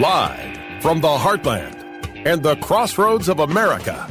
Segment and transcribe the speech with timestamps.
[0.00, 4.10] Live from the heartland and the crossroads of America,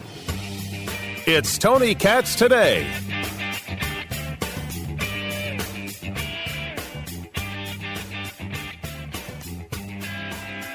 [1.28, 2.90] it's Tony Katz today.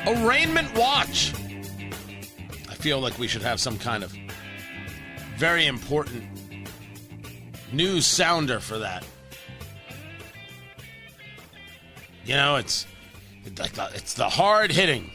[0.07, 1.33] Arraignment Watch.
[2.69, 4.15] I feel like we should have some kind of
[5.37, 6.25] very important
[7.73, 9.07] news sounder for that.
[12.29, 12.87] You know, it's
[13.59, 15.11] like the, it's the hard hitting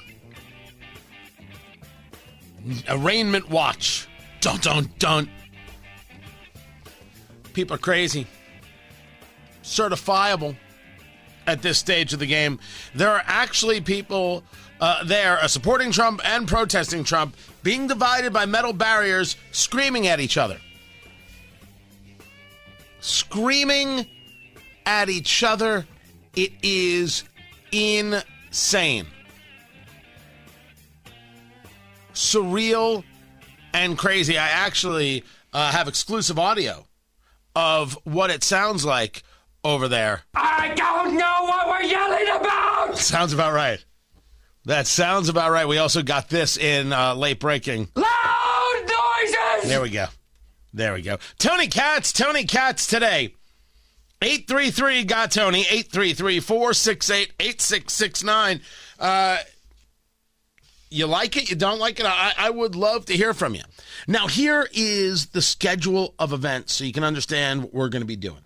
[2.89, 4.07] arraignment watch.
[4.41, 5.29] Don't don't don't.
[7.53, 8.25] People are crazy.
[9.61, 10.55] Certifiable
[11.45, 12.57] at this stage of the game.
[12.95, 14.43] There are actually people
[14.81, 20.19] uh, there uh, supporting Trump and protesting Trump, being divided by metal barriers, screaming at
[20.19, 20.57] each other.
[23.01, 24.07] Screaming
[24.87, 25.85] at each other.
[26.35, 27.23] It is
[27.71, 29.05] insane.
[32.13, 33.03] Surreal
[33.73, 34.37] and crazy.
[34.37, 36.85] I actually uh, have exclusive audio
[37.55, 39.23] of what it sounds like
[39.63, 40.21] over there.
[40.33, 42.97] I don't know what we're yelling about!
[42.97, 43.83] Sounds about right.
[44.65, 45.67] That sounds about right.
[45.67, 47.89] We also got this in uh, late breaking.
[47.95, 49.69] Loud noises!
[49.69, 50.07] There we go.
[50.73, 51.17] There we go.
[51.37, 53.35] Tony Katz, Tony Katz today.
[54.23, 58.61] 833 got Tony, 833 468 8669.
[58.97, 59.37] Uh,
[60.89, 61.49] you like it?
[61.49, 62.05] You don't like it?
[62.05, 63.63] I, I would love to hear from you.
[64.07, 68.07] Now, here is the schedule of events so you can understand what we're going to
[68.07, 68.45] be doing.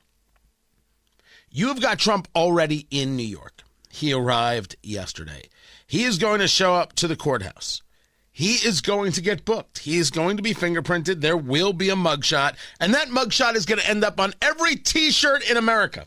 [1.52, 3.64] You have got Trump already in New York.
[3.90, 5.50] He arrived yesterday.
[5.86, 7.82] He is going to show up to the courthouse.
[8.38, 9.80] He is going to get booked.
[9.80, 11.22] He is going to be fingerprinted.
[11.22, 14.76] There will be a mugshot, and that mugshot is going to end up on every
[14.76, 16.06] t shirt in America.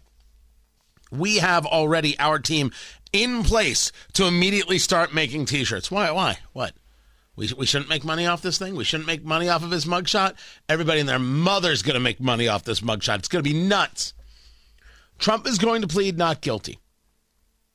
[1.11, 2.71] We have already our team
[3.13, 5.91] in place to immediately start making t shirts.
[5.91, 6.13] Why?
[6.13, 6.39] Why?
[6.53, 6.75] What?
[7.35, 8.77] We, we shouldn't make money off this thing.
[8.77, 10.37] We shouldn't make money off of his mugshot.
[10.69, 13.19] Everybody and their mother's going to make money off this mugshot.
[13.19, 14.15] It's going to be nuts.
[15.19, 16.79] Trump is going to plead not guilty.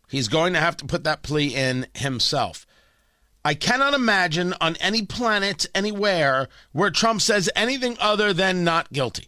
[0.08, 2.66] He's going to have to put that plea in himself.
[3.46, 9.28] I cannot imagine on any planet, anywhere, where Trump says anything other than not guilty.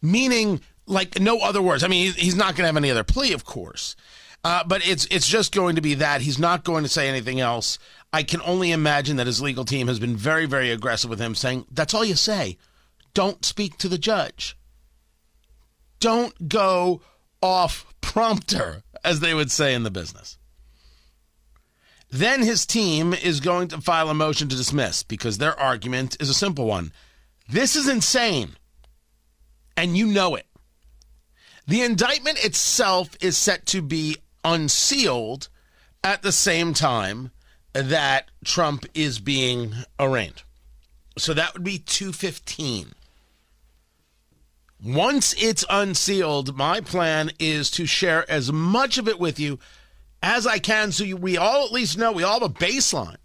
[0.00, 1.82] Meaning, like, no other words.
[1.82, 3.96] I mean, he's not going to have any other plea, of course.
[4.44, 7.40] Uh, but it's it's just going to be that he's not going to say anything
[7.40, 7.76] else.
[8.12, 11.34] I can only imagine that his legal team has been very very aggressive with him,
[11.34, 12.56] saying that's all you say.
[13.14, 14.56] Don't speak to the judge.
[15.98, 17.02] Don't go
[17.42, 20.38] off prompter, as they would say in the business.
[22.10, 26.30] Then his team is going to file a motion to dismiss because their argument is
[26.30, 26.92] a simple one.
[27.48, 28.56] This is insane.
[29.76, 30.46] And you know it.
[31.66, 35.48] The indictment itself is set to be unsealed
[36.02, 37.30] at the same time
[37.74, 40.42] that Trump is being arraigned.
[41.18, 42.92] So that would be 215.
[44.82, 49.58] Once it's unsealed, my plan is to share as much of it with you
[50.22, 53.16] as I can so you, we all at least know we all have a baseline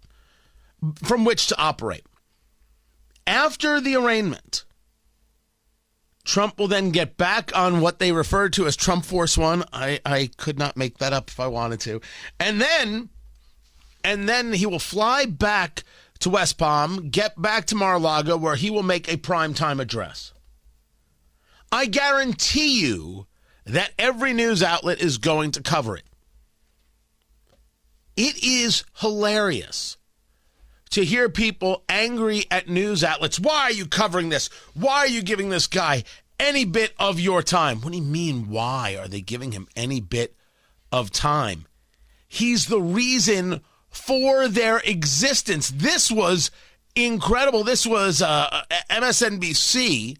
[1.02, 2.04] from which to operate.
[3.26, 4.64] After the arraignment,
[6.24, 9.64] Trump will then get back on what they refer to as Trump Force One.
[9.72, 12.00] I, I could not make that up if I wanted to.
[12.40, 13.10] And then
[14.04, 15.82] and then he will fly back
[16.20, 20.32] to West Palm, get back to Mar-a-Lago, where he will make a primetime address.
[21.72, 23.26] I guarantee you
[23.64, 26.04] that every news outlet is going to cover it.
[28.16, 29.96] It is hilarious
[30.90, 33.40] to hear people angry at news outlets.
[33.40, 34.48] Why are you covering this?
[34.74, 36.04] Why are you giving this guy
[36.38, 37.80] any bit of your time?
[37.80, 40.36] What do you mean, why are they giving him any bit
[40.92, 41.66] of time?
[42.28, 43.60] He's the reason
[43.90, 45.70] for their existence.
[45.70, 46.52] This was
[46.94, 47.64] incredible.
[47.64, 50.16] This was uh, MSNBC,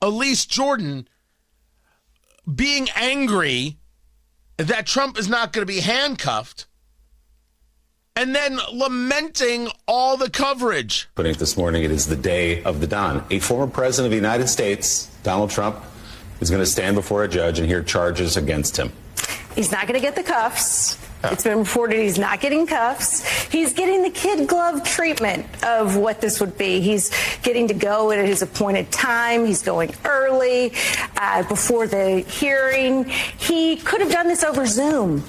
[0.00, 1.08] Elise Jordan
[2.54, 3.78] being angry
[4.58, 6.67] that Trump is not going to be handcuffed
[8.18, 11.08] and then lamenting all the coverage.
[11.14, 13.24] Putting it this morning, it is the day of the Don.
[13.30, 15.78] A former president of the United States, Donald Trump,
[16.40, 18.92] is going to stand before a judge and hear charges against him.
[19.54, 20.98] He's not going to get the cuffs.
[21.22, 23.24] It's been reported he's not getting cuffs.
[23.52, 26.80] He's getting the kid glove treatment of what this would be.
[26.80, 27.12] He's
[27.42, 29.46] getting to go at his appointed time.
[29.46, 30.72] He's going early
[31.16, 33.04] uh, before the hearing.
[33.04, 35.22] He could have done this over Zoom.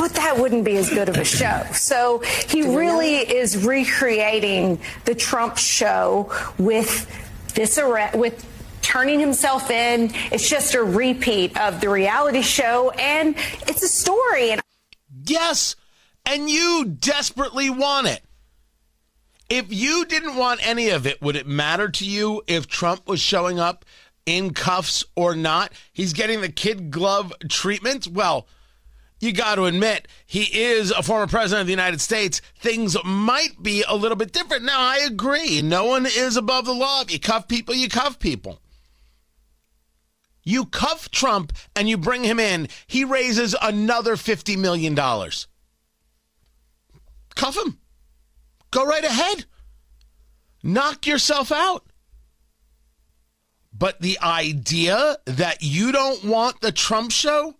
[0.00, 1.62] But that wouldn't be as good of a show.
[1.74, 7.06] So he really is recreating the Trump show with
[7.54, 8.46] this arrest, with
[8.80, 10.10] turning himself in.
[10.32, 13.36] It's just a repeat of the reality show, and
[13.68, 14.52] it's a story.
[14.52, 14.62] And
[15.26, 15.76] Yes,
[16.24, 18.22] and you desperately want it.
[19.50, 23.20] If you didn't want any of it, would it matter to you if Trump was
[23.20, 23.84] showing up
[24.24, 25.72] in cuffs or not?
[25.92, 28.08] He's getting the kid glove treatment.
[28.08, 28.46] Well,
[29.20, 32.40] you got to admit, he is a former president of the United States.
[32.58, 34.64] Things might be a little bit different.
[34.64, 35.60] Now, I agree.
[35.60, 37.02] No one is above the law.
[37.02, 38.60] If you cuff people, you cuff people.
[40.42, 44.94] You cuff Trump and you bring him in, he raises another $50 million.
[47.34, 47.78] Cuff him.
[48.70, 49.44] Go right ahead.
[50.62, 51.84] Knock yourself out.
[53.72, 57.54] But the idea that you don't want the Trump show,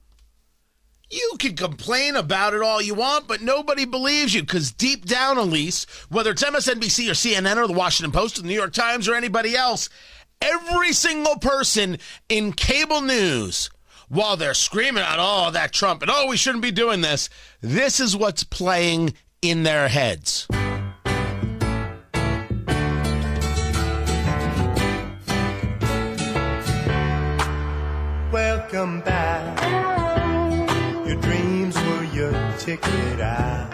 [1.11, 5.39] you can complain about it all you want, but nobody believes you because deep down,
[5.39, 9.09] Elise, whether it's MSNBC or CNN or the Washington Post or the New York Times
[9.09, 9.89] or anybody else,
[10.41, 11.99] every single person
[12.29, 13.71] in cable news,
[14.09, 17.29] while they're screaming out, oh, that Trump, and oh, we shouldn't be doing this,
[17.61, 19.13] this is what's playing
[19.43, 20.47] in their heads.
[28.33, 29.50] Welcome back.
[32.71, 33.71] Your ticket out.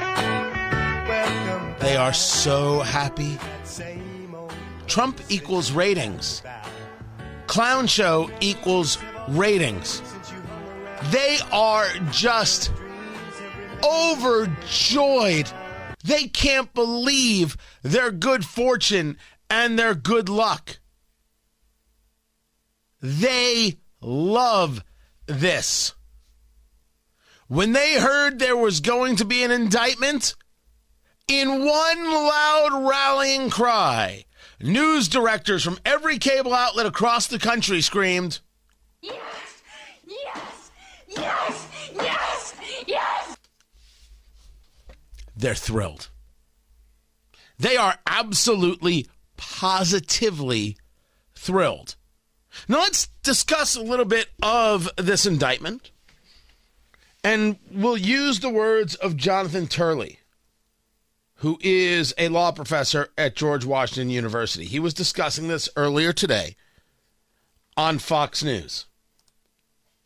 [1.09, 1.75] Welcome.
[1.81, 3.39] They are so happy.
[4.87, 6.43] Trump equals ratings.
[7.47, 8.99] Clown show equals
[9.29, 10.03] ratings.
[11.11, 12.73] They are just
[13.85, 15.51] overjoyed.
[16.05, 19.19] They can't believe their good fortune
[19.51, 20.79] and their good luck.
[23.03, 24.83] They love
[25.27, 25.96] this.
[27.49, 30.35] When they heard there was going to be an indictment,
[31.29, 34.25] in one loud rallying cry,
[34.61, 38.41] news directors from every cable outlet across the country screamed,
[39.01, 39.15] Yes!
[40.07, 40.71] Yes!
[41.09, 41.69] Yes!
[41.95, 42.55] Yes!
[42.87, 43.37] Yes!
[45.37, 46.09] they're thrilled.
[47.59, 49.07] They are absolutely,
[49.37, 50.77] positively
[51.35, 51.97] thrilled.
[52.69, 55.91] Now, let's discuss a little bit of this indictment.
[57.27, 60.21] And we'll use the words of Jonathan Turley,
[61.39, 64.65] who is a law professor at George Washington University.
[64.65, 66.55] He was discussing this earlier today
[67.77, 68.87] on Fox News.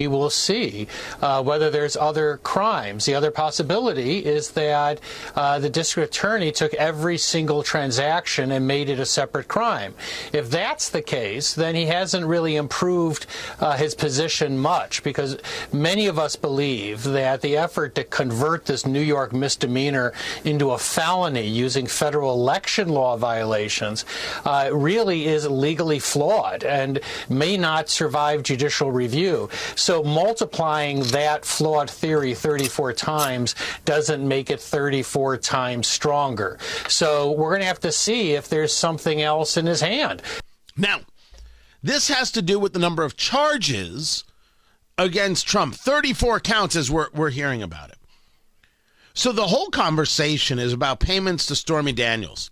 [0.00, 0.86] We will see
[1.20, 3.04] uh, whether there's other crimes.
[3.04, 4.98] The other possibility is that
[5.36, 9.92] uh, the district attorney took every single transaction and made it a separate crime.
[10.32, 13.26] If that's the case, then he hasn't really improved
[13.58, 15.36] uh, his position much because
[15.70, 20.14] many of us believe that the effort to convert this New York misdemeanor
[20.44, 24.06] into a felony using federal election law violations
[24.46, 29.50] uh, really is legally flawed and may not survive judicial review.
[29.76, 33.54] So multiplying that flawed theory 34 times
[33.84, 36.58] doesn't make it 34 times stronger.
[36.88, 40.22] So we're going to have to see if there's something else in his hand.
[40.76, 41.00] Now,
[41.82, 44.24] this has to do with the number of charges
[44.96, 47.98] against Trump 34 counts as we're, we're hearing about it.
[49.14, 52.50] So the whole conversation is about payments to Stormy Daniels.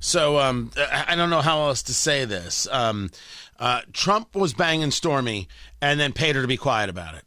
[0.00, 2.68] So um, I don't know how else to say this.
[2.70, 3.10] Um,
[3.58, 5.48] uh, Trump was banging Stormy
[5.80, 7.24] and then paid her to be quiet about it.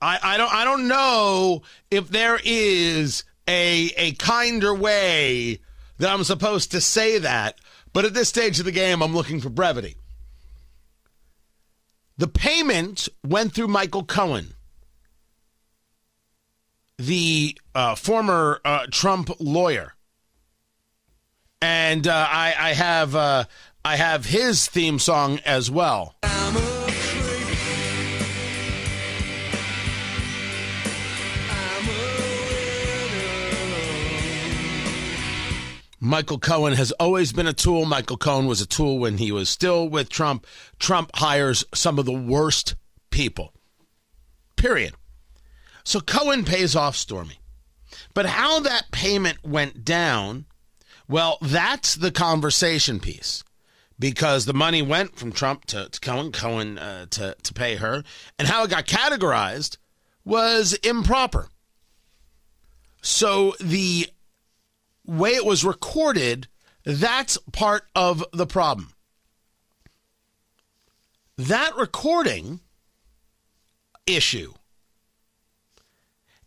[0.00, 5.60] I, I don't I don't know if there is a a kinder way
[5.98, 7.58] that I'm supposed to say that,
[7.92, 9.96] but at this stage of the game, I'm looking for brevity.
[12.18, 14.54] The payment went through Michael Cohen,
[16.98, 19.95] the uh, former uh, Trump lawyer,
[21.62, 23.44] and uh, I, I have uh,
[23.84, 26.14] I have his theme song as well.
[35.98, 37.84] Michael Cohen has always been a tool.
[37.84, 40.46] Michael Cohen was a tool when he was still with Trump.
[40.78, 42.76] Trump hires some of the worst
[43.10, 43.52] people.
[44.54, 44.94] Period.
[45.84, 47.40] So Cohen pays off Stormy.
[48.14, 50.44] But how that payment went down,
[51.08, 53.42] well, that's the conversation piece.
[53.98, 58.02] Because the money went from Trump to, to Cohen, Cohen uh, to, to pay her,
[58.38, 59.78] and how it got categorized
[60.22, 61.48] was improper.
[63.00, 64.08] So the
[65.06, 66.48] way it was recorded,
[66.84, 68.92] that's part of the problem.
[71.38, 72.60] That recording
[74.06, 74.54] issue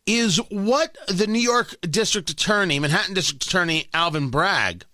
[0.09, 4.85] is what the New York District Attorney, Manhattan District Attorney Alvin Bragg,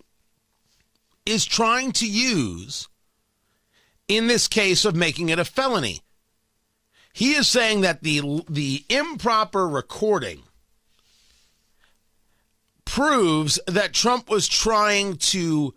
[1.24, 2.86] is trying to use
[4.08, 6.02] in this case of making it a felony.
[7.14, 10.42] He is saying that the the improper recording
[12.84, 15.74] proves that Trump was trying to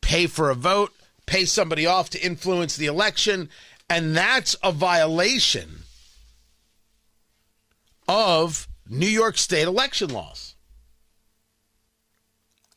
[0.00, 0.94] pay for a vote,
[1.26, 3.50] pay somebody off to influence the election,
[3.90, 5.83] and that's a violation
[8.08, 10.54] of New York State election laws.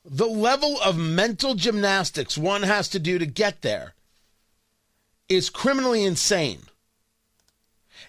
[0.05, 3.93] The level of mental gymnastics one has to do to get there
[5.27, 6.62] is criminally insane.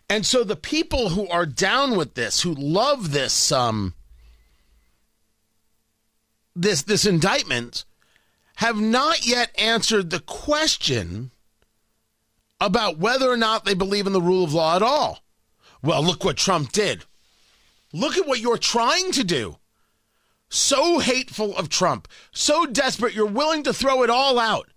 [0.09, 3.95] And so the people who are down with this, who love this um
[6.55, 7.85] this this indictment
[8.57, 11.31] have not yet answered the question
[12.61, 15.23] about whether or not they believe in the rule of law at all.
[15.83, 17.05] Well, look what Trump did.
[17.93, 19.57] Look at what you're trying to do.
[20.51, 24.69] So hateful of Trump, so desperate, you're willing to throw it all out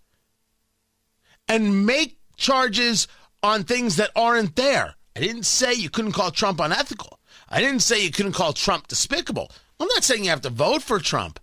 [1.47, 3.07] and make charges
[3.41, 4.95] on things that aren't there.
[5.15, 7.19] I didn't say you couldn't call Trump unethical.
[7.49, 9.51] I didn't say you couldn't call Trump despicable.
[9.79, 11.39] I'm not saying you have to vote for Trump.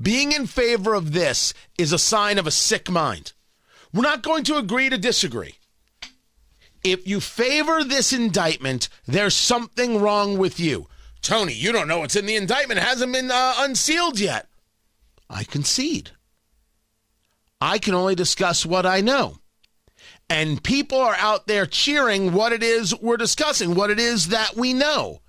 [0.00, 3.32] Being in favor of this is a sign of a sick mind.
[3.92, 5.56] We're not going to agree to disagree.
[6.82, 10.88] If you favor this indictment, there's something wrong with you.
[11.22, 12.78] Tony, you don't know what's in the indictment.
[12.78, 14.48] It hasn't been uh, unsealed yet.
[15.30, 16.10] I concede.
[17.60, 19.38] I can only discuss what I know.
[20.28, 24.56] And people are out there cheering what it is we're discussing, what it is that
[24.56, 25.20] we know.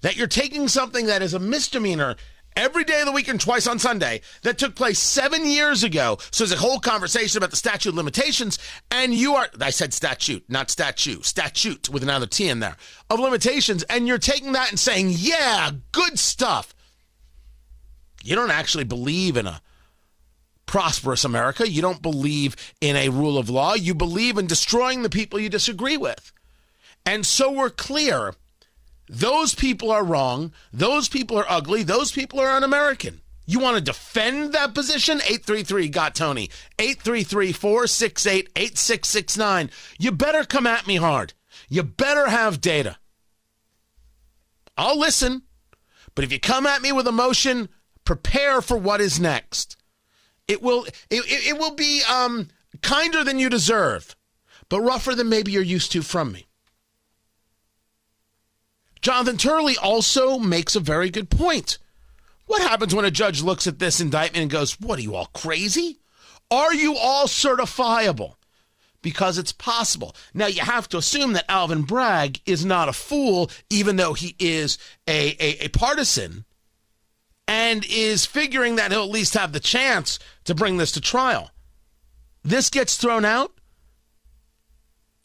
[0.00, 2.16] That you're taking something that is a misdemeanor
[2.56, 6.18] every day of the week and twice on Sunday that took place seven years ago.
[6.30, 8.58] So there's a whole conversation about the statute limitations,
[8.90, 12.76] and you are, I said statute, not statue, statute with another T in there,
[13.10, 16.74] of limitations, and you're taking that and saying, yeah, good stuff.
[18.24, 19.60] You don't actually believe in a
[20.66, 21.70] prosperous America.
[21.70, 23.74] You don't believe in a rule of law.
[23.74, 26.32] You believe in destroying the people you disagree with.
[27.04, 28.34] And so we're clear
[29.08, 30.52] those people are wrong.
[30.72, 31.82] Those people are ugly.
[31.82, 33.20] Those people are un American.
[33.46, 35.18] You want to defend that position?
[35.18, 36.50] 833 got Tony.
[36.78, 39.70] 833 468 8669.
[39.98, 41.34] You better come at me hard.
[41.68, 42.98] You better have data.
[44.76, 45.42] I'll listen.
[46.14, 47.68] But if you come at me with emotion,
[48.04, 49.76] prepare for what is next.
[50.48, 52.48] It will it, it will be um,
[52.82, 54.16] kinder than you deserve,
[54.68, 56.46] but rougher than maybe you're used to from me.
[59.06, 61.78] Jonathan Turley also makes a very good point.
[62.46, 65.26] What happens when a judge looks at this indictment and goes, What are you all
[65.26, 66.00] crazy?
[66.50, 68.34] Are you all certifiable?
[69.02, 70.16] Because it's possible.
[70.34, 74.34] Now, you have to assume that Alvin Bragg is not a fool, even though he
[74.40, 76.44] is a, a, a partisan
[77.46, 81.52] and is figuring that he'll at least have the chance to bring this to trial.
[82.42, 83.52] This gets thrown out.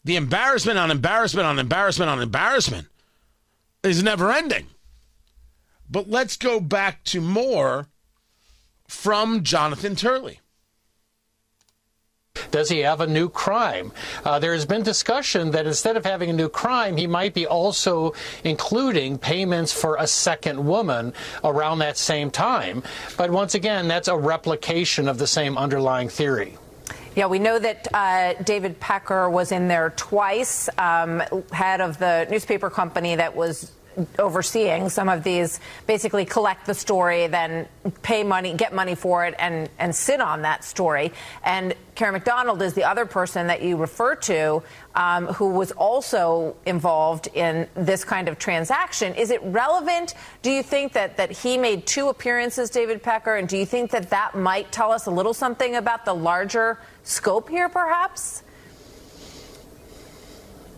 [0.04, 2.86] The embarrassment on embarrassment on embarrassment on embarrassment
[3.82, 4.66] is never ending.
[5.90, 7.88] But let's go back to more
[8.86, 10.40] from Jonathan Turley.
[12.50, 13.92] Does he have a new crime?
[14.24, 17.46] Uh, there has been discussion that instead of having a new crime, he might be
[17.46, 21.12] also including payments for a second woman
[21.44, 22.82] around that same time.
[23.16, 26.56] But once again, that's a replication of the same underlying theory.
[27.14, 32.26] Yeah, we know that uh, David Pecker was in there twice, um, head of the
[32.30, 33.70] newspaper company that was
[34.18, 37.68] overseeing some of these basically collect the story then
[38.00, 41.12] pay money get money for it and and sit on that story.
[41.44, 44.62] And Karen McDougal is the other person that you refer to
[44.94, 49.14] um, who was also involved in this kind of transaction.
[49.14, 50.14] Is it relevant?
[50.42, 53.90] Do you think that that he made two appearances david pecker and do you think
[53.90, 58.42] that that might tell us a little something about the larger scope here perhaps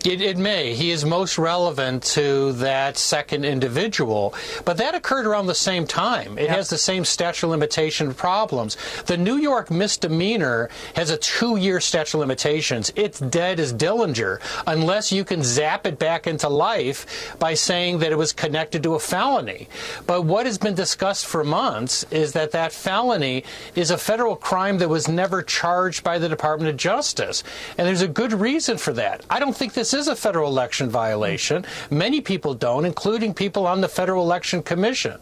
[0.07, 0.75] it, it, may.
[0.75, 4.35] He is most relevant to that second individual.
[4.65, 6.37] But that occurred around the same time.
[6.37, 6.57] It yep.
[6.57, 8.77] has the same statute of limitation problems.
[9.07, 12.93] The New York misdemeanor has a two year statute of limitations.
[12.97, 18.13] It's dead as Dillinger unless you can zap it back into life by saying that
[18.13, 19.69] it was connected to a felony.
[20.07, 23.45] But what has been discussed for months is that that felony
[23.75, 27.43] is a federal crime that was never charged by the Department of Justice.
[27.79, 29.25] And there's a good reason for that.
[29.31, 31.65] I don't think this is a federal election violation.
[31.91, 35.19] Many people don't, including people on the Federal Election Commission.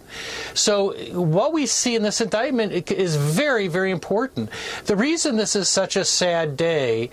[0.55, 4.51] So what we see in this indictment is very, very important.
[4.87, 7.11] The reason this is such a sad day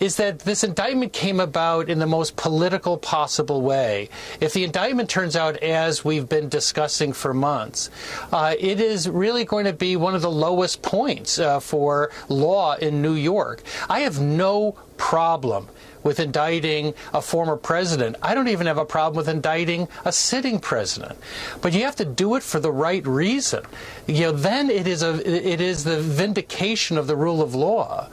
[0.00, 4.08] is that this indictment came about in the most political possible way.
[4.40, 7.90] If the indictment turns out as we've been discussing for months,
[8.32, 12.76] uh, it is really going to be one of the lowest points uh, for law
[12.76, 13.62] in New York.
[13.88, 15.68] I have no problem
[16.02, 18.16] with indicting a former president.
[18.22, 21.18] I don't even have a problem with indicting a sitting president.
[21.60, 23.64] But you have to do it for the right reason.
[24.06, 28.08] You know, then it is a it is the vindication of the rule of law.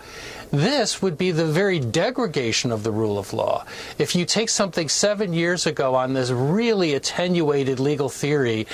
[0.55, 3.65] This would be the very degradation of the rule of law.
[3.97, 8.65] If you take something seven years ago on this really attenuated legal theory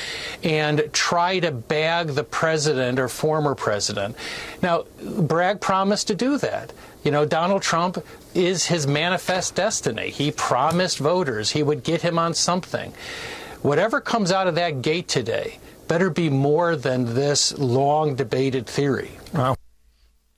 [0.44, 4.16] and try to bag the president or former president.
[4.62, 6.72] Now, Bragg promised to do that.
[7.04, 7.98] You know, Donald Trump
[8.36, 10.12] is his manifest destiny.
[10.12, 12.94] He promised voters he would get him on something.
[13.64, 15.58] Whatever comes out of that gate today
[15.88, 19.12] better be more than this long debated theory.
[19.34, 19.56] Wow.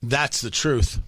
[0.01, 0.99] That's the truth.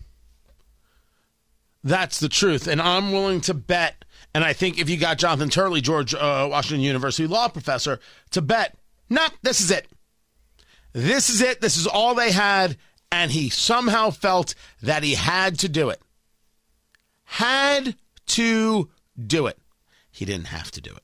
[1.86, 2.68] That's the truth.
[2.68, 6.48] And I'm willing to bet, and I think if you got Jonathan Turley, George uh,
[6.50, 8.00] Washington University law professor,
[8.32, 8.76] to bet,
[9.08, 9.88] nah, this is it.
[10.94, 11.62] This is it.
[11.62, 12.76] This is all they had.
[13.12, 16.02] And he somehow felt that he had to do it.
[17.24, 17.96] Had
[18.28, 18.90] to
[19.24, 19.60] do it.
[20.10, 21.04] He didn't have to do it,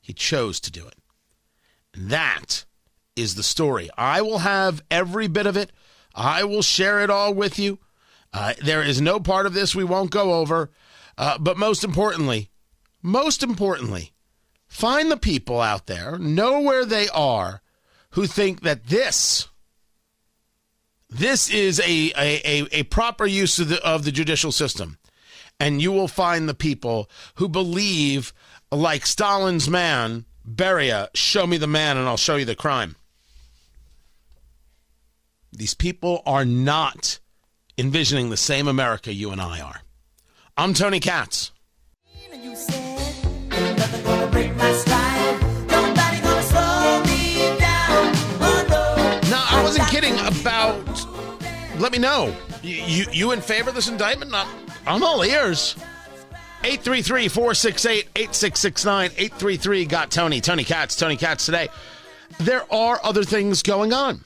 [0.00, 0.94] he chose to do it.
[1.94, 2.64] That
[3.16, 3.90] is the story.
[3.98, 5.72] I will have every bit of it.
[6.14, 7.78] I will share it all with you.
[8.32, 10.70] Uh, there is no part of this we won't go over.
[11.18, 12.50] Uh, but most importantly,
[13.02, 14.12] most importantly,
[14.66, 17.60] find the people out there, know where they are,
[18.10, 19.48] who think that this
[21.10, 24.96] this is a, a, a, proper use of the, of the judicial system.
[25.60, 28.32] And you will find the people who believe,
[28.70, 32.96] like Stalin's man, Beria, show me the man and I'll show you the crime.
[35.52, 37.20] These people are not
[37.78, 39.80] envisioning the same America you and I are.
[40.56, 41.52] I'm Tony Katz.
[49.30, 51.06] Now, I wasn't kidding about.
[51.78, 52.34] Let me know.
[52.62, 54.32] You, you, you in favor of this indictment?
[54.34, 54.46] I'm,
[54.86, 55.74] I'm all ears.
[56.64, 59.10] 833 468 8669.
[59.16, 60.40] 833 got Tony.
[60.40, 60.94] Tony Katz.
[60.94, 61.68] Tony Katz today.
[62.38, 64.24] There are other things going on.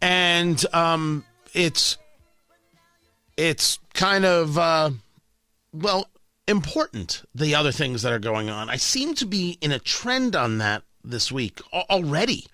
[0.00, 1.98] And um, it's
[3.40, 4.90] it's kind of uh,
[5.72, 6.08] well
[6.46, 8.68] important the other things that are going on.
[8.68, 12.46] I seem to be in a trend on that this week already.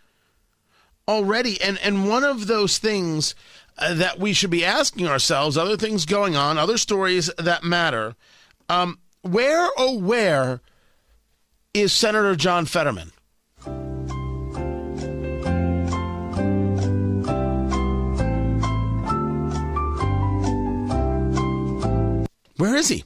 [1.09, 1.61] Already.
[1.61, 3.35] And and one of those things
[3.79, 8.15] uh, that we should be asking ourselves other things going on other stories that matter
[8.69, 10.61] um, where oh where
[11.75, 13.13] is senator john fetterman
[22.57, 23.05] Where is he?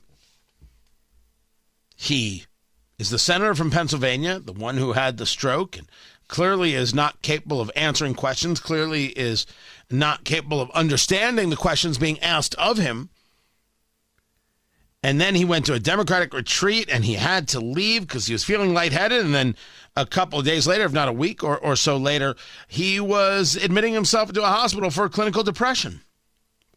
[1.97, 2.45] He
[2.99, 5.89] is the senator from Pennsylvania, the one who had the stroke, and
[6.29, 9.47] clearly is not capable of answering questions, clearly is
[9.91, 13.11] not capable of understanding the questions being asked of him.
[15.03, 18.35] And then he went to a Democratic retreat and he had to leave because he
[18.35, 19.25] was feeling lightheaded.
[19.25, 19.57] And then
[19.97, 22.37] a couple of days later, if not a week or, or so later,
[22.69, 26.03] he was admitting himself into a hospital for clinical depression.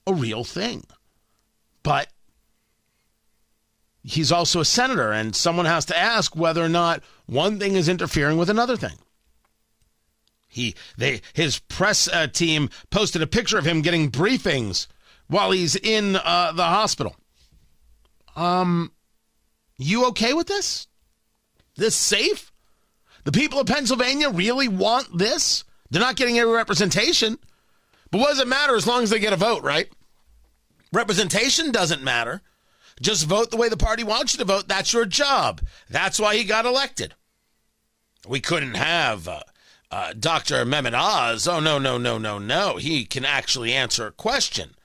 [0.08, 0.86] A real thing.
[1.84, 2.08] But
[4.04, 7.90] he's also a senator, and someone has to ask whether or not one thing is
[7.90, 8.98] interfering with another thing.
[10.48, 14.88] He, they, his press uh, team posted a picture of him getting briefings
[15.28, 17.16] while he's in uh, the hospital.
[18.36, 18.92] Um,
[19.78, 20.88] you okay with this?
[21.76, 22.52] This safe?
[23.24, 25.64] The people of Pennsylvania really want this?
[25.90, 27.40] They're not getting any representation.
[28.12, 29.90] But what does it matter as long as they get a vote, right?
[30.92, 32.42] Representation doesn't matter.
[33.02, 34.68] Just vote the way the party wants you to vote.
[34.68, 35.62] That's your job.
[35.90, 37.16] That's why he got elected.
[38.28, 39.42] We couldn't have uh,
[39.92, 40.66] uh, Dr.
[40.66, 41.48] Mehmet Oz.
[41.48, 42.78] Oh, no, no, no, no, no.
[42.78, 44.76] He can actually answer a question.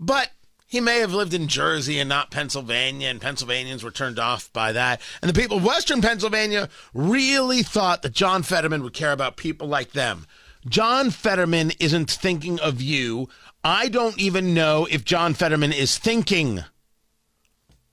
[0.00, 0.30] But
[0.66, 4.72] he may have lived in Jersey and not Pennsylvania, and Pennsylvanians were turned off by
[4.72, 5.02] that.
[5.20, 9.68] And the people of Western Pennsylvania really thought that John Fetterman would care about people
[9.68, 10.26] like them.
[10.66, 13.28] John Fetterman isn't thinking of you.
[13.62, 16.64] I don't even know if John Fetterman is thinking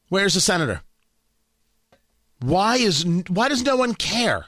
[0.10, 0.82] Where's the senator?
[2.42, 4.46] Why is why does no one care?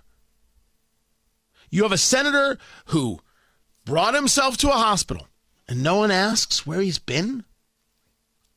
[1.69, 3.19] You have a senator who
[3.85, 5.27] brought himself to a hospital
[5.67, 7.45] and no one asks where he's been?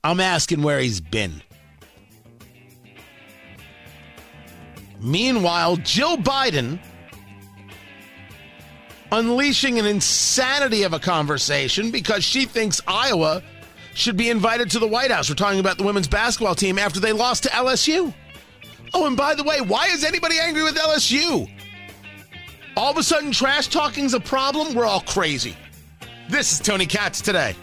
[0.02, 1.42] I'm asking where he's been.
[5.00, 6.78] Meanwhile, Jill Biden
[9.12, 13.42] unleashing an insanity of a conversation because she thinks Iowa
[13.94, 15.28] should be invited to the White House.
[15.28, 18.12] We're talking about the women's basketball team after they lost to LSU.
[18.92, 21.50] Oh, and by the way, why is anybody angry with LSU?
[22.76, 24.74] All of a sudden, trash talking's a problem?
[24.74, 25.56] We're all crazy.
[26.28, 27.54] This is Tony Katz today.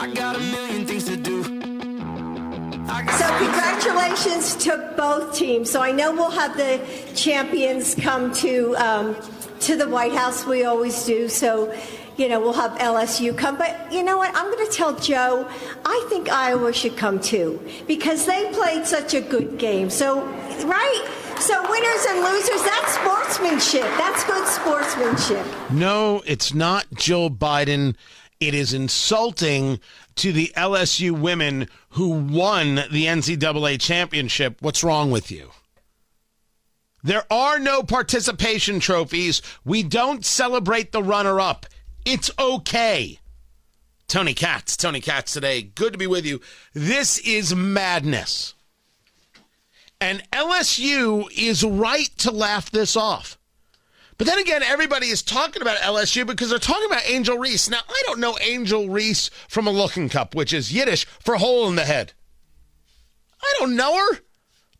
[0.00, 0.67] I got a million
[3.36, 5.70] Congratulations to both teams.
[5.70, 6.80] So I know we'll have the
[7.14, 9.16] champions come to um,
[9.60, 10.46] to the White House.
[10.46, 11.28] We always do.
[11.28, 11.74] So
[12.16, 13.56] you know we'll have LSU come.
[13.56, 14.34] But you know what?
[14.34, 15.48] I'm going to tell Joe.
[15.84, 19.90] I think Iowa should come too because they played such a good game.
[19.90, 20.22] So
[20.64, 21.24] right.
[21.38, 22.64] So winners and losers.
[22.64, 23.82] That's sportsmanship.
[23.96, 25.46] That's good sportsmanship.
[25.70, 27.94] No, it's not Joe Biden.
[28.40, 29.80] It is insulting
[30.18, 34.56] to the LSU women who won the NCAA championship.
[34.60, 35.50] What's wrong with you?
[37.02, 39.40] There are no participation trophies.
[39.64, 41.66] We don't celebrate the runner up.
[42.04, 43.20] It's okay.
[44.08, 45.62] Tony Katz, Tony Katz today.
[45.62, 46.40] Good to be with you.
[46.74, 48.54] This is madness.
[50.00, 53.37] And LSU is right to laugh this off.
[54.18, 57.70] But then again, everybody is talking about LSU because they're talking about Angel Reese.
[57.70, 61.36] Now, I don't know Angel Reese from a loch in kop, which is Yiddish for
[61.36, 62.12] hole in the head.
[63.40, 64.18] I don't know her.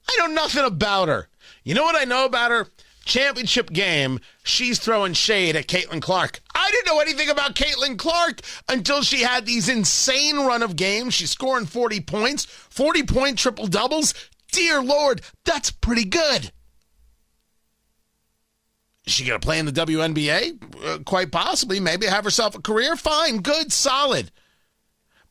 [0.08, 1.28] I know nothing about her.
[1.62, 2.66] You know what I know about her?
[3.04, 6.40] Championship game, she's throwing shade at Caitlin Clark.
[6.54, 11.14] I didn't know anything about Caitlin Clark until she had these insane run of games.
[11.14, 14.12] She's scoring 40 points, 40 point triple doubles.
[14.50, 16.52] Dear Lord, that's pretty good.
[19.10, 20.84] She going to play in the WNBA?
[20.84, 21.80] Uh, quite possibly.
[21.80, 22.96] Maybe have herself a career.
[22.96, 24.30] Fine, good, solid.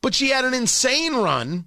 [0.00, 1.66] But she had an insane run,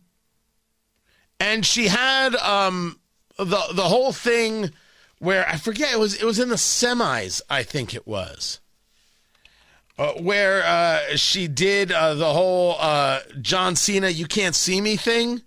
[1.39, 2.99] and she had um,
[3.37, 4.71] the the whole thing
[5.19, 7.41] where I forget it was it was in the semis.
[7.49, 8.59] I think it was.
[9.97, 14.95] Uh, where uh, she did uh, the whole uh, John Cena "You Can't See Me"
[14.95, 15.41] thing,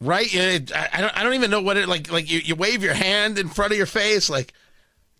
[0.00, 0.26] right?
[0.34, 1.16] I don't.
[1.16, 2.10] I don't even know what it like.
[2.10, 4.52] Like you, you wave your hand in front of your face, like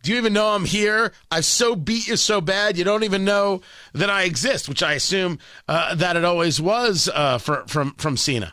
[0.05, 1.13] do you even know I'm here?
[1.31, 3.63] I've so beat you so bad you don't even know
[3.95, 8.19] that I exist, which I assume uh, that it always was uh, for, from from
[8.19, 8.53] Cena.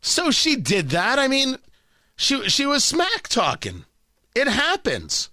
[0.00, 1.18] So she did that.
[1.18, 1.58] I mean,
[2.16, 3.84] she she was smack talking.
[4.34, 5.28] It happens.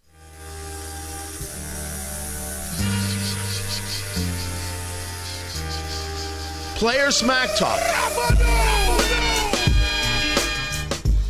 [6.75, 7.79] Player smack talk.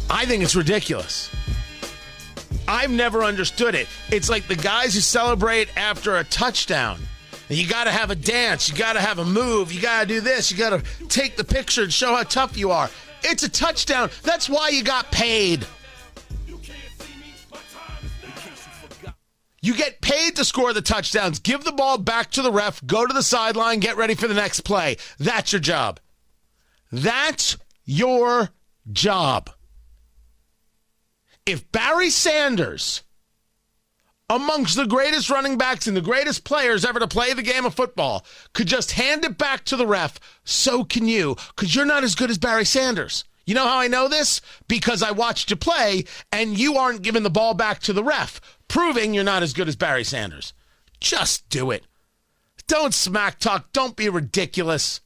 [0.10, 1.30] I think it's ridiculous.
[2.68, 3.88] I've never understood it.
[4.12, 7.00] It's like the guys who celebrate after a touchdown.
[7.48, 8.70] You got to have a dance.
[8.70, 9.72] You got to have a move.
[9.72, 10.52] You got to do this.
[10.52, 12.90] You got to take the picture and show how tough you are.
[13.24, 14.10] It's a touchdown.
[14.24, 15.66] That's why you got paid.
[19.62, 21.40] You get paid to score the touchdowns.
[21.40, 22.86] Give the ball back to the ref.
[22.86, 23.80] Go to the sideline.
[23.80, 24.98] Get ready for the next play.
[25.18, 26.00] That's your job.
[26.92, 28.50] That's your
[28.92, 29.50] job
[31.46, 33.04] if Barry Sanders,
[34.30, 37.76] amongst the greatest running backs and the greatest players ever to play the game of
[37.76, 42.04] football, could just hand it back to the ref, so can you, because you're not
[42.04, 43.24] as good as Barry Sanders.
[43.46, 44.42] You know how I know this?
[44.68, 48.42] Because I watched you play and you aren't giving the ball back to the ref,
[48.68, 50.54] proving you're not as good as Barry Sanders.
[51.00, 51.86] Just do it.
[52.68, 53.72] Don't smack talk.
[53.72, 55.02] Don't be ridiculous.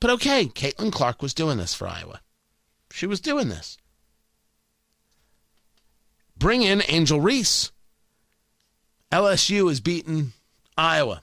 [0.00, 2.22] But okay, Caitlin Clark was doing this for Iowa.
[2.90, 3.76] She was doing this
[6.38, 7.70] bring in Angel Reese.
[9.12, 10.32] LSU has beaten
[10.76, 11.22] Iowa.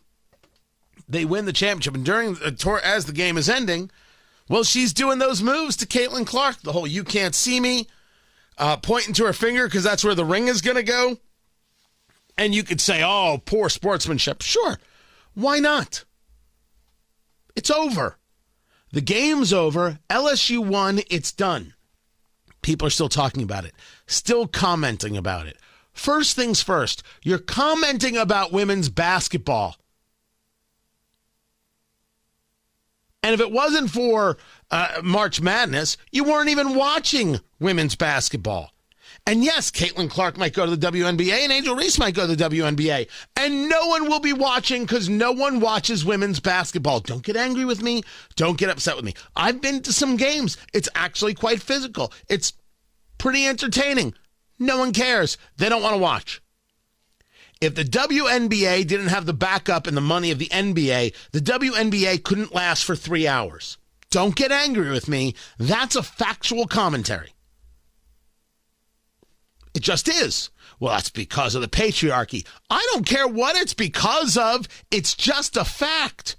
[1.08, 2.38] They win the championship, and during
[2.84, 3.92] as the game is ending,
[4.50, 6.62] well, she's doing those moves to Caitlin Clark.
[6.62, 7.88] The whole "you can't see me,"
[8.58, 11.18] uh, pointing to her finger because that's where the ring is going to go.
[12.38, 14.80] And you could say, "Oh, poor sportsmanship." Sure,
[15.34, 16.06] why not?
[17.56, 18.18] It's over.
[18.92, 20.00] The game's over.
[20.10, 21.02] LSU won.
[21.10, 21.74] It's done.
[22.64, 23.74] People are still talking about it,
[24.08, 25.58] still commenting about it.
[25.94, 29.76] First things first, you're commenting about women's basketball.
[33.22, 34.38] And if it wasn't for
[34.72, 38.72] uh, March Madness, you weren't even watching women's basketball.
[39.26, 42.36] And yes, Caitlin Clark might go to the WNBA and Angel Reese might go to
[42.36, 43.08] the WNBA.
[43.38, 47.00] And no one will be watching because no one watches women's basketball.
[47.00, 48.04] Don't get angry with me.
[48.36, 49.14] Don't get upset with me.
[49.34, 50.58] I've been to some games.
[50.74, 52.12] It's actually quite physical.
[52.28, 52.52] It's
[53.18, 54.14] pretty entertaining.
[54.60, 55.38] No one cares.
[55.56, 56.42] They don't want to watch.
[57.62, 62.22] If the WNBA didn't have the backup and the money of the NBA, the WNBA
[62.24, 63.78] couldn't last for three hours.
[64.10, 65.34] Don't get angry with me.
[65.58, 67.34] That's a factual commentary.
[69.74, 70.50] It just is.
[70.80, 72.46] Well, that's because of the patriarchy.
[72.70, 76.36] I don't care what it's because of, it's just a fact.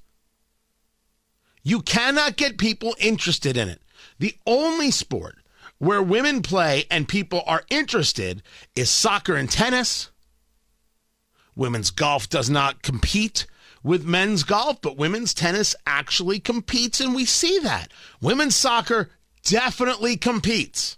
[1.63, 3.81] You cannot get people interested in it.
[4.19, 5.39] The only sport
[5.79, 8.43] where women play and people are interested
[8.77, 10.11] is soccer and tennis.
[11.57, 13.47] Women's golf does not compete
[13.83, 17.93] with men's golf, but women's tennis actually competes, and we see that.
[18.21, 19.11] Women's soccer
[19.45, 20.97] definitely competes.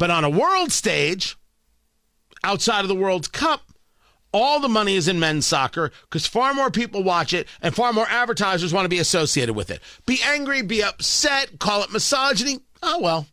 [0.00, 1.36] But on a world stage,
[2.42, 3.60] outside of the World Cup,
[4.32, 7.92] all the money is in men's soccer because far more people watch it and far
[7.92, 9.82] more advertisers want to be associated with it.
[10.06, 12.60] Be angry, be upset, call it misogyny.
[12.82, 13.26] Oh, well.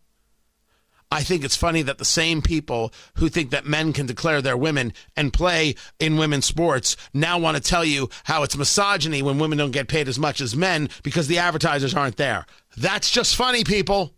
[1.10, 4.58] I think it's funny that the same people who think that men can declare they're
[4.58, 9.39] women and play in women's sports now want to tell you how it's misogyny when
[9.39, 12.45] women don't get paid as much as men because the advertisers aren't there.
[12.75, 14.12] That's just funny, people.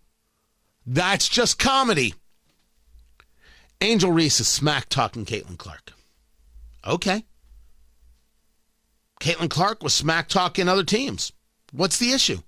[0.87, 2.15] That's just comedy.
[3.81, 5.93] Angel Reese is smack talking Caitlin Clark.
[6.85, 7.23] Okay.
[9.21, 11.31] Caitlin Clark was smack talking other teams.
[11.71, 12.39] What's the issue?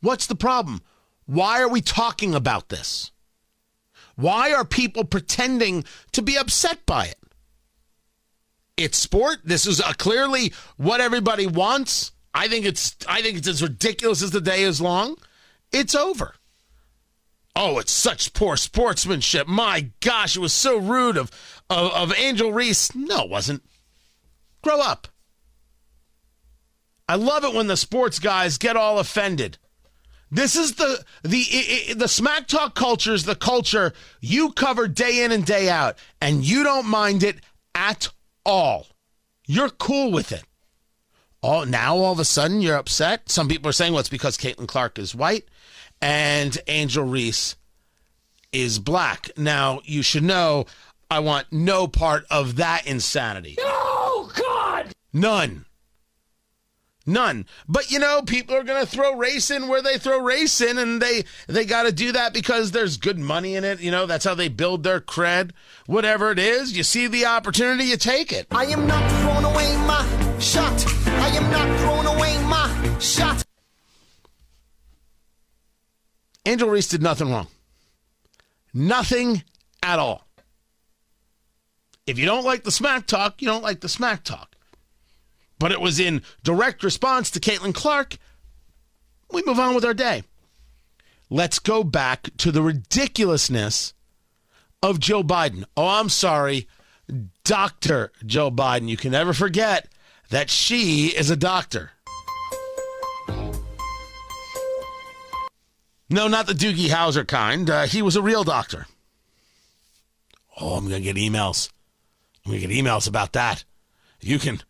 [0.00, 0.82] What's the problem?
[1.26, 3.10] Why are we talking about this?
[4.14, 7.18] Why are people pretending to be upset by it?
[8.76, 9.38] It's sport.
[9.44, 12.12] This is clearly what everybody wants.
[12.34, 15.16] I think it's I think it's as ridiculous as the day is long.
[15.72, 16.34] It's over.
[17.58, 19.48] Oh, it's such poor sportsmanship.
[19.48, 21.30] My gosh, it was so rude of
[21.70, 22.94] of, of Angel Reese.
[22.94, 23.62] No, it wasn't.
[24.62, 25.08] Grow up.
[27.08, 29.56] I love it when the sports guys get all offended.
[30.30, 35.32] This is the the the smack talk culture is the culture you cover day in
[35.32, 37.36] and day out, and you don't mind it
[37.74, 38.10] at
[38.44, 38.88] all.
[39.46, 40.44] You're cool with it.
[41.42, 43.30] Oh, now all of a sudden you're upset.
[43.30, 45.44] Some people are saying, well, it's because Caitlin Clark is white
[46.00, 47.56] and Angel Reese
[48.52, 49.30] is black.
[49.36, 50.66] Now you should know
[51.10, 53.56] I want no part of that insanity.
[53.60, 54.92] Oh, God!
[55.12, 55.66] None.
[57.08, 57.46] None.
[57.68, 60.76] But you know, people are going to throw race in where they throw race in,
[60.76, 63.80] and they they got to do that because there's good money in it.
[63.80, 65.52] You know, that's how they build their cred.
[65.86, 68.48] Whatever it is, you see the opportunity, you take it.
[68.50, 70.84] I am not throwing away my shot.
[71.06, 73.45] I am not throwing away my shot.
[76.46, 77.48] Angel Reese did nothing wrong.
[78.72, 79.42] Nothing
[79.82, 80.26] at all.
[82.06, 84.54] If you don't like the smack talk, you don't like the smack talk.
[85.58, 88.16] But it was in direct response to Caitlin Clark.
[89.32, 90.22] We move on with our day.
[91.28, 93.92] Let's go back to the ridiculousness
[94.82, 95.64] of Joe Biden.
[95.76, 96.68] Oh, I'm sorry,
[97.42, 98.12] Dr.
[98.24, 98.88] Joe Biden.
[98.88, 99.88] You can never forget
[100.30, 101.90] that she is a doctor.
[106.08, 107.68] No, not the Doogie Howser kind.
[107.68, 108.86] Uh, he was a real doctor.
[110.58, 111.70] Oh, I'm going to get emails.
[112.44, 113.64] I'm going to get emails about that.
[114.20, 114.62] You can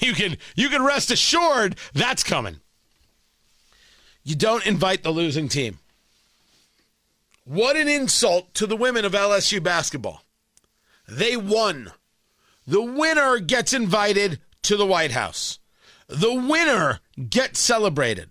[0.00, 2.60] you can you can rest assured that's coming.
[4.24, 5.78] You don't invite the losing team.
[7.44, 10.22] What an insult to the women of LSU basketball.
[11.08, 11.92] They won.
[12.66, 15.60] The winner gets invited to the White House.
[16.08, 16.98] The winner
[17.30, 18.30] gets celebrated.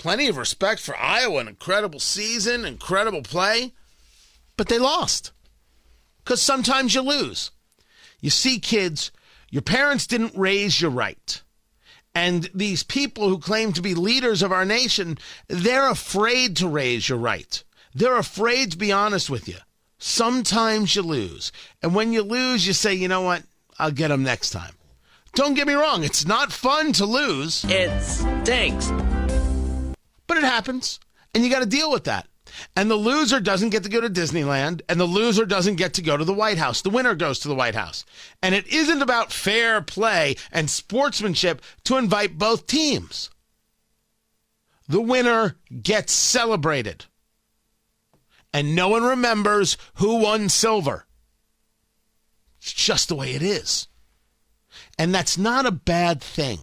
[0.00, 3.74] Plenty of respect for Iowa, an incredible season, incredible play,
[4.56, 5.30] but they lost.
[6.24, 7.50] Because sometimes you lose.
[8.18, 9.12] You see, kids,
[9.50, 11.42] your parents didn't raise you right.
[12.14, 17.10] And these people who claim to be leaders of our nation, they're afraid to raise
[17.10, 17.62] you right.
[17.94, 19.56] They're afraid to be honest with you.
[19.98, 21.52] Sometimes you lose.
[21.82, 23.42] And when you lose, you say, you know what?
[23.78, 24.72] I'll get them next time.
[25.34, 27.66] Don't get me wrong, it's not fun to lose.
[27.68, 28.90] It stinks.
[30.30, 31.00] But it happens,
[31.34, 32.28] and you got to deal with that.
[32.76, 36.02] And the loser doesn't get to go to Disneyland, and the loser doesn't get to
[36.02, 36.82] go to the White House.
[36.82, 38.04] The winner goes to the White House.
[38.40, 43.30] And it isn't about fair play and sportsmanship to invite both teams.
[44.86, 47.06] The winner gets celebrated.
[48.54, 51.06] And no one remembers who won silver.
[52.60, 53.88] It's just the way it is.
[54.96, 56.60] And that's not a bad thing.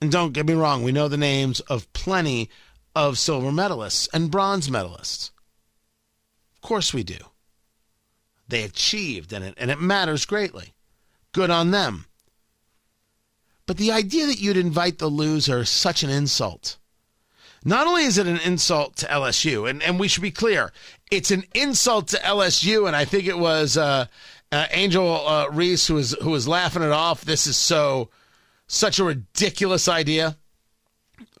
[0.00, 2.48] And don't get me wrong, we know the names of plenty
[2.94, 5.30] of silver medalists and bronze medalists.
[6.56, 7.18] Of course we do.
[8.48, 10.74] They achieved in it, and it matters greatly.
[11.32, 12.06] Good on them.
[13.66, 16.76] But the idea that you'd invite the loser is such an insult.
[17.64, 20.72] Not only is it an insult to LSU, and, and we should be clear,
[21.10, 24.06] it's an insult to LSU, and I think it was uh,
[24.50, 27.24] uh, Angel uh, Reese who was who was laughing it off.
[27.24, 28.10] This is so
[28.66, 30.36] such a ridiculous idea,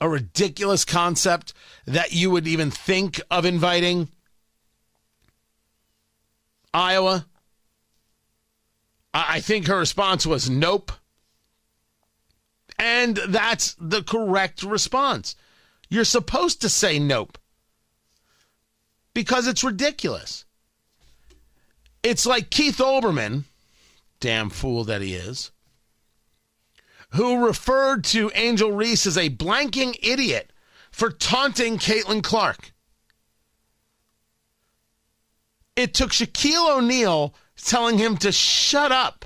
[0.00, 1.52] a ridiculous concept
[1.86, 4.08] that you would even think of inviting
[6.72, 7.26] Iowa.
[9.12, 10.92] I, think her response was nope.
[12.78, 15.34] And that's the correct response.
[15.88, 17.36] You're supposed to say nope
[19.12, 20.44] because it's ridiculous.
[22.02, 23.44] It's like Keith Olbermann,
[24.20, 25.50] damn fool that he is,
[27.12, 30.52] who referred to Angel Reese as a blanking idiot
[30.90, 32.72] for taunting Caitlin Clark.
[35.76, 39.24] It took Shaquille O'Neal telling him to shut up.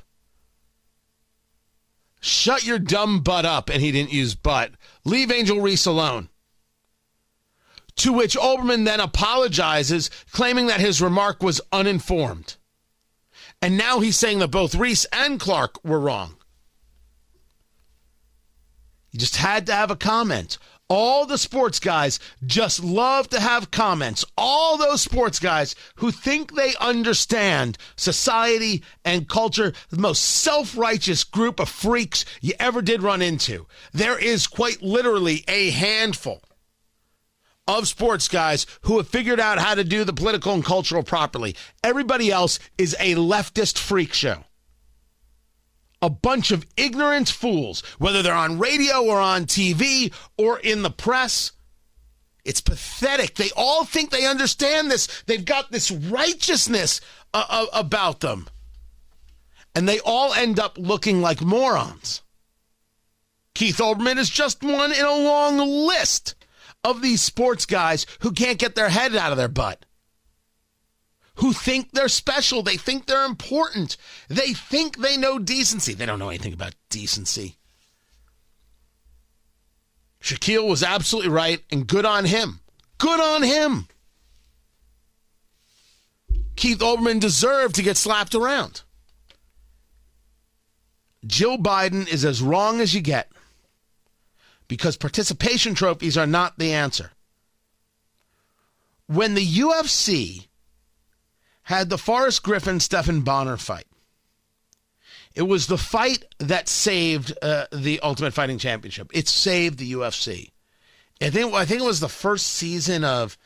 [2.21, 4.73] Shut your dumb butt up, and he didn't use butt.
[5.05, 6.31] Leave Angel Reese alone.
[7.97, 12.57] To which Olbermann then apologizes, claiming that his remark was uninformed.
[13.61, 16.37] And now he's saying that both Reese and Clark were wrong.
[19.15, 20.59] You just had to have a comment.
[20.91, 24.25] All the sports guys just love to have comments.
[24.37, 31.23] All those sports guys who think they understand society and culture, the most self righteous
[31.23, 33.69] group of freaks you ever did run into.
[33.93, 36.43] There is quite literally a handful
[37.69, 41.55] of sports guys who have figured out how to do the political and cultural properly.
[41.85, 44.43] Everybody else is a leftist freak show.
[46.03, 50.91] A bunch of ignorant fools, whether they're on radio or on TV or in the
[50.91, 51.53] press.
[52.45, 53.37] It's pathetic.
[53.37, 55.23] They all think they understand this.
[55.27, 57.01] They've got this righteousness
[57.33, 58.49] uh, uh, about them.
[59.75, 62.23] And they all end up looking like morons.
[63.55, 66.35] Keith Olbermann is just one in a long list
[66.83, 69.87] of these sports guys who can't get their head out of their butt.
[71.37, 72.63] Who think they're special.
[72.63, 73.97] They think they're important.
[74.29, 75.95] They think they know decency.
[75.95, 77.57] They don't know anything about decency.
[80.23, 82.61] Shaquille was absolutely right, and good on him.
[82.99, 83.89] Good on him.
[86.57, 88.83] Keith Olbermann deserved to get slapped around.
[91.27, 93.31] Jill Biden is as wrong as you get
[94.69, 97.11] because participation trophies are not the answer.
[99.07, 100.47] When the UFC
[101.65, 103.87] had the Forrest Griffin Stephan Bonnar fight,
[105.35, 109.11] it was the fight that saved uh, the Ultimate Fighting Championship.
[109.13, 110.53] It saved the UFC.
[111.21, 113.37] I think I think it was the first season of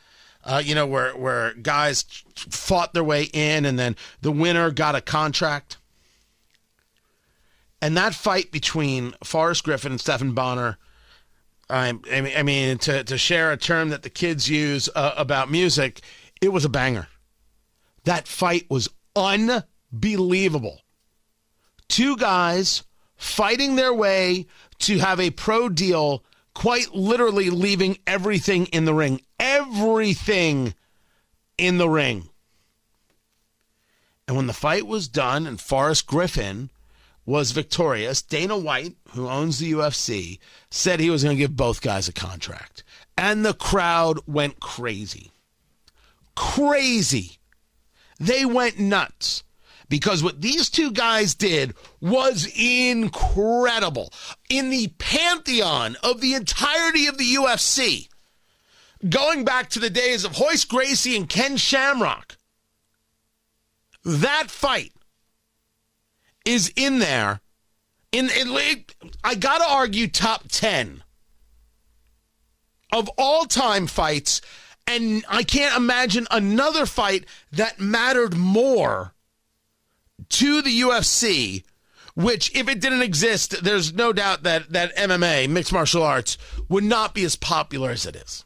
[0.43, 2.03] uh, you know where where guys
[2.35, 5.77] fought their way in and then the winner got a contract.
[7.81, 10.77] And that fight between Forrest Griffin and Stephan Bonnar
[11.69, 16.01] I, I mean, to, to share a term that the kids use uh, about music,
[16.41, 17.07] it was a banger.
[18.09, 20.81] That fight was unbelievable.
[21.87, 22.81] Two guys
[23.15, 24.47] fighting their way
[24.79, 26.23] to have a pro deal,
[26.55, 29.21] quite literally leaving everything in the ring.
[29.39, 30.73] Everything
[31.59, 32.29] in the ring.
[34.27, 36.71] And when the fight was done and Forrest Griffin
[37.27, 40.39] was victorious, Dana White, who owns the UFC,
[40.71, 42.83] said he was going to give both guys a contract.
[43.15, 45.29] And the crowd went crazy.
[46.33, 47.38] Crazy.
[48.19, 49.43] They went nuts
[49.87, 54.13] because what these two guys did was incredible.
[54.49, 58.07] In the pantheon of the entirety of the UFC,
[59.07, 62.37] going back to the days of Royce Gracie and Ken Shamrock,
[64.05, 64.93] that fight
[66.45, 67.41] is in there.
[68.11, 68.83] In, in
[69.23, 71.03] I got to argue top 10
[72.91, 74.41] of all time fights.
[74.89, 79.13] And I can't imagine another fight that mattered more
[80.29, 81.63] to the UFC,
[82.15, 86.83] which, if it didn't exist, there's no doubt that, that MMA, mixed martial arts, would
[86.83, 88.45] not be as popular as it is.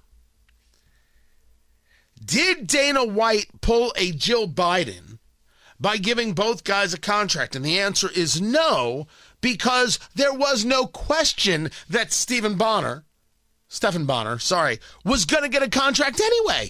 [2.23, 5.19] Did Dana White pull a Jill Biden
[5.79, 7.56] by giving both guys a contract?
[7.56, 9.08] And the answer is no,
[9.39, 13.06] because there was no question that Stephen Bonnar,
[13.74, 16.70] Stephan Bonnar, sorry, was going to get a contract anyway.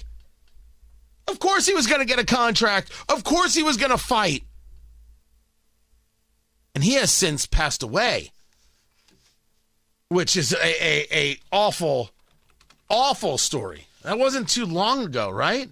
[1.27, 2.91] Of course he was going to get a contract.
[3.09, 4.43] Of course he was going to fight.
[6.73, 8.31] And he has since passed away,
[10.07, 12.11] which is a, a, a awful,
[12.89, 13.87] awful story.
[14.03, 15.69] That wasn't too long ago, right?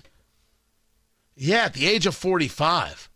[1.38, 3.10] Yeah, at the age of 45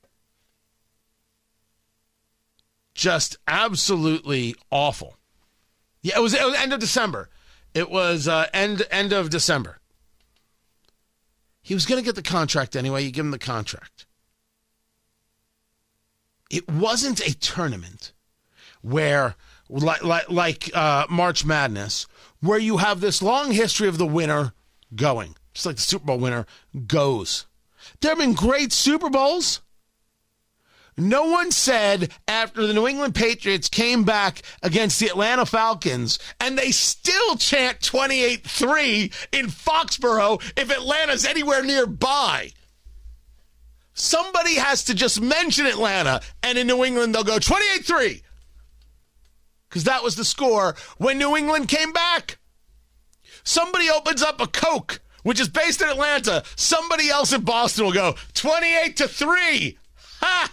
[2.93, 5.17] just absolutely awful.
[6.01, 7.29] Yeah, it was, it was end of December.
[7.75, 9.77] It was uh, end end of December.
[11.61, 13.03] He was going to get the contract anyway.
[13.03, 14.05] You give him the contract.
[16.49, 18.13] It wasn't a tournament
[18.81, 19.35] where,
[19.67, 22.07] like, like, like uh, March Madness,
[22.39, 24.53] where you have this long history of the winner
[24.95, 26.45] going, just like the Super Bowl winner
[26.87, 27.45] goes.
[27.99, 29.61] There have been great Super Bowls.
[30.97, 36.57] No one said after the New England Patriots came back against the Atlanta Falcons and
[36.57, 42.51] they still chant 28 3 in Foxborough if Atlanta's anywhere nearby.
[43.95, 48.21] Somebody has to just mention Atlanta, and in New England, they'll go 28 3.
[49.69, 52.37] Because that was the score when New England came back.
[53.45, 56.43] Somebody opens up a Coke, which is based in Atlanta.
[56.57, 59.77] Somebody else in Boston will go 28 to 3.
[60.19, 60.51] Ha!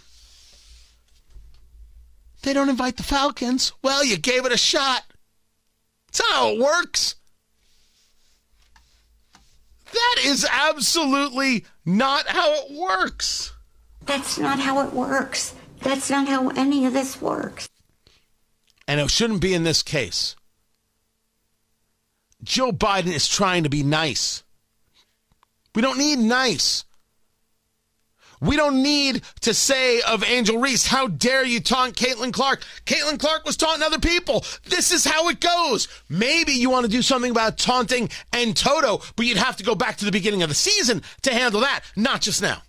[2.43, 3.73] They don't invite the Falcons.
[3.83, 5.05] Well, you gave it a shot.
[6.07, 7.15] That's how it works.
[9.93, 13.53] That is absolutely not how it works.
[14.05, 15.55] That's not how it works.
[15.81, 17.69] That's not how any of this works.
[18.89, 20.35] And it shouldn't be in this case.
[22.43, 24.43] Joe Biden is trying to be nice.
[25.75, 26.85] We don't need nice.
[28.43, 32.65] We don't need to say of Angel Reese, how dare you taunt Caitlin Clark?
[32.85, 34.45] Caitlin Clark was taunting other people.
[34.65, 35.87] This is how it goes.
[36.09, 39.77] Maybe you want to do something about taunting and Toto, but you'd have to go
[39.77, 42.63] back to the beginning of the season to handle that, not just now.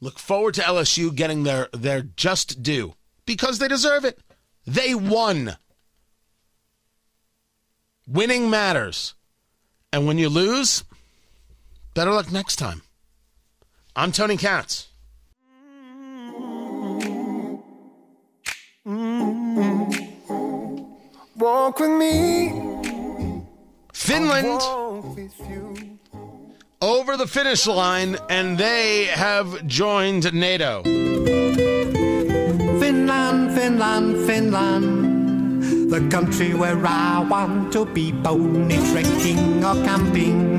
[0.00, 2.94] Look forward to LSU getting their, their just due
[3.26, 4.20] because they deserve it.
[4.64, 5.56] They won.
[8.06, 9.14] Winning matters.
[9.92, 10.84] And when you lose,
[11.94, 12.82] better luck next time.
[13.98, 14.86] I'm Tony Katz.
[21.36, 22.52] Walk with me.
[23.92, 24.62] Finland
[26.80, 30.84] over the finish line, and they have joined NATO.
[32.78, 40.57] Finland, Finland, Finland, the country where I want to be pony trekking or camping,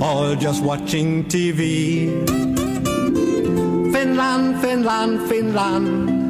[0.00, 2.08] or just watching TV.
[3.92, 6.24] Finland, Finland, Finland,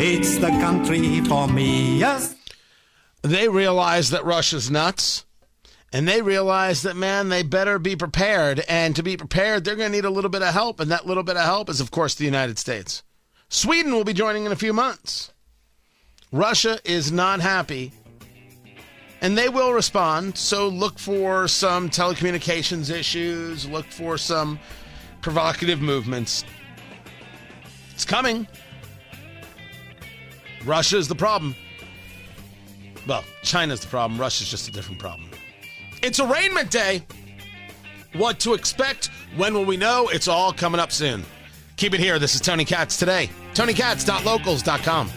[0.00, 1.98] it's the country for me.
[1.98, 2.34] Yes.
[3.22, 5.24] They realize that Russia's nuts.
[5.92, 8.60] And they realize that, man, they better be prepared.
[8.68, 10.78] And to be prepared, they're going to need a little bit of help.
[10.78, 13.02] And that little bit of help is, of course, the United States.
[13.48, 15.32] Sweden will be joining in a few months.
[16.30, 17.92] Russia is not happy.
[19.20, 20.36] And they will respond.
[20.36, 24.58] So look for some telecommunications issues, look for some
[25.20, 26.44] provocative movements.
[27.92, 28.46] It's coming.
[30.64, 31.54] Russia is the problem.
[33.06, 34.20] Well, China's the problem.
[34.20, 35.30] Russia's just a different problem.
[36.02, 37.04] It's arraignment day.
[38.14, 39.10] What to expect?
[39.36, 40.08] When will we know?
[40.08, 41.24] It's all coming up soon.
[41.76, 42.18] Keep it here.
[42.18, 43.30] This is Tony Katz today.
[43.54, 45.10] TonyKatz.locals.com.